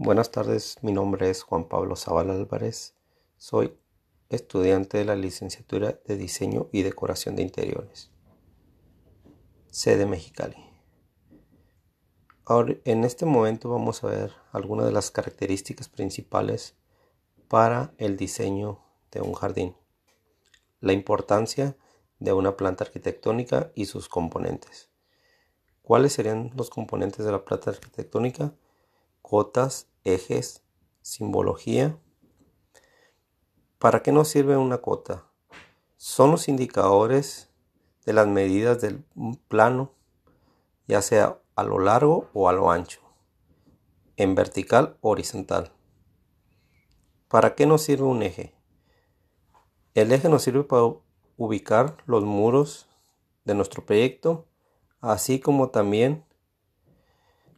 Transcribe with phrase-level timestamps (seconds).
[0.00, 2.94] Buenas tardes, mi nombre es Juan Pablo Zavala Álvarez.
[3.36, 3.76] Soy
[4.28, 8.12] estudiante de la licenciatura de Diseño y Decoración de Interiores,
[9.72, 10.54] sede Mexicali.
[12.44, 16.76] Ahora, en este momento vamos a ver algunas de las características principales
[17.48, 18.78] para el diseño
[19.10, 19.74] de un jardín.
[20.80, 21.76] La importancia
[22.20, 24.90] de una planta arquitectónica y sus componentes.
[25.82, 28.54] ¿Cuáles serían los componentes de la planta arquitectónica?
[29.28, 30.64] Cotas, ejes,
[31.02, 31.98] simbología.
[33.78, 35.26] ¿Para qué nos sirve una cota?
[35.98, 37.50] Son los indicadores
[38.06, 39.04] de las medidas del
[39.48, 39.92] plano,
[40.86, 43.02] ya sea a lo largo o a lo ancho,
[44.16, 45.72] en vertical o horizontal.
[47.28, 48.54] ¿Para qué nos sirve un eje?
[49.92, 50.94] El eje nos sirve para
[51.36, 52.88] ubicar los muros
[53.44, 54.46] de nuestro proyecto,
[55.02, 56.24] así como también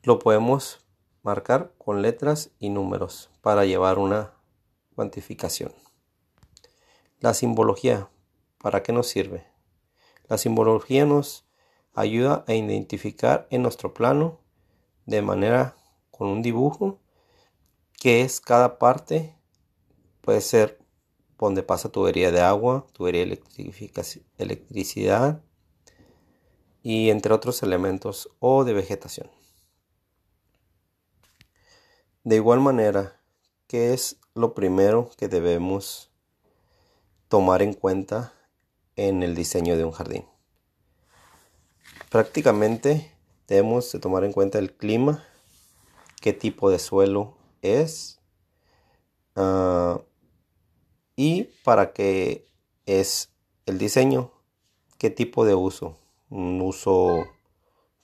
[0.03, 0.85] lo podemos
[1.23, 4.35] marcar con letras y números para llevar una
[4.95, 5.73] cuantificación.
[7.21, 8.09] La simbología,
[8.59, 9.47] ¿para qué nos sirve?
[10.29, 11.47] La simbología nos
[11.95, 14.41] ayuda a identificar en nuestro plano
[15.07, 15.77] de manera
[16.11, 17.01] con un dibujo
[17.99, 19.37] que es cada parte,
[20.23, 20.79] puede ser
[21.39, 23.43] donde pasa tubería de agua, tubería de
[24.39, 25.43] electricidad
[26.83, 29.40] y entre otros elementos o de vegetación.
[32.31, 33.21] De igual manera,
[33.67, 36.13] ¿qué es lo primero que debemos
[37.27, 38.33] tomar en cuenta
[38.95, 40.25] en el diseño de un jardín?
[42.09, 43.13] Prácticamente
[43.49, 45.25] debemos de tomar en cuenta el clima,
[46.21, 48.21] qué tipo de suelo es
[49.35, 50.01] uh,
[51.17, 52.47] y para qué
[52.87, 53.33] es
[53.67, 54.31] el diseño,
[54.99, 55.97] qué tipo de uso,
[56.29, 57.27] un uso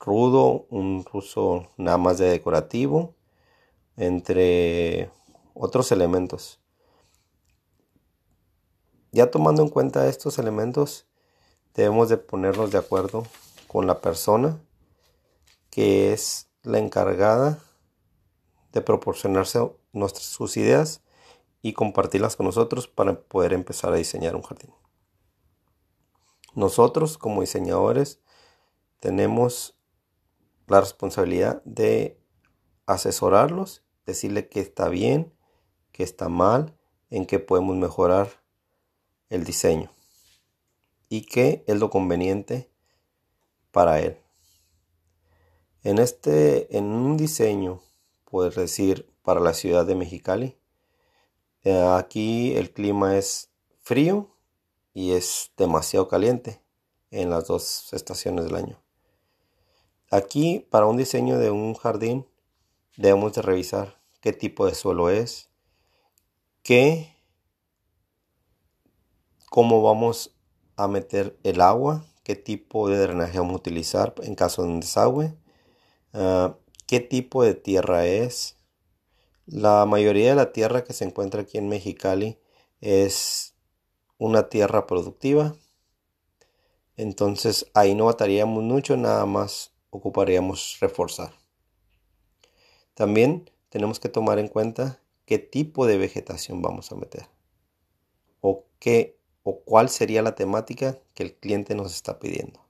[0.01, 3.16] rudo, un uso nada más de decorativo
[3.97, 5.11] entre
[5.55, 6.61] otros elementos.
[9.13, 11.07] Ya tomando en cuenta estos elementos,
[11.75, 13.27] debemos de ponernos de acuerdo
[13.67, 14.61] con la persona
[15.71, 17.59] que es la encargada
[18.73, 21.03] de proporcionarse nuestras, sus ideas
[21.63, 24.71] y compartirlas con nosotros para poder empezar a diseñar un jardín.
[26.55, 28.21] Nosotros como diseñadores
[29.01, 29.77] tenemos
[30.67, 32.21] la responsabilidad de
[32.87, 35.33] asesorarlos decirle que está bien,
[35.93, 36.75] que está mal,
[37.11, 38.29] en qué podemos mejorar
[39.29, 39.91] el diseño
[41.09, 42.71] y qué es lo conveniente
[43.71, 44.19] para él.
[45.83, 47.81] En este, en un diseño,
[48.25, 50.57] puedes decir para la ciudad de Mexicali,
[51.63, 53.51] eh, aquí el clima es
[53.83, 54.29] frío
[54.95, 56.61] y es demasiado caliente
[57.11, 58.83] en las dos estaciones del año.
[60.11, 62.27] Aquí para un diseño de un jardín
[62.97, 65.51] debemos de revisar qué tipo de suelo es,
[66.63, 67.15] qué,
[69.51, 70.37] cómo vamos
[70.77, 74.81] a meter el agua, qué tipo de drenaje vamos a utilizar en caso de un
[74.81, 75.35] desagüe,
[76.13, 76.57] ah,
[76.87, 78.57] qué tipo de tierra es.
[79.47, 82.41] La mayoría de la tierra que se encuentra aquí en Mexicali
[82.81, 83.55] es
[84.19, 85.55] una tierra productiva.
[86.97, 91.46] Entonces ahí no bataríamos mucho, nada más ocuparíamos reforzar.
[92.97, 97.29] También tenemos que tomar en cuenta qué tipo de vegetación vamos a meter
[98.41, 102.66] o qué o cuál sería la temática que el cliente nos está pidiendo.